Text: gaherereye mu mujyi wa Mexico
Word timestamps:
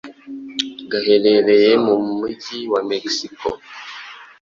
gaherereye 0.91 1.71
mu 1.85 1.95
mujyi 2.17 2.59
wa 2.71 2.81
Mexico 2.89 3.47